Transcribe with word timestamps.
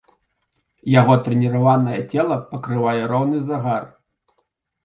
Яго 0.99 1.17
трэніраванае 1.27 1.99
цела 2.13 2.35
пакрывае 2.55 2.99
роўны 3.13 3.37
загар. 3.51 3.83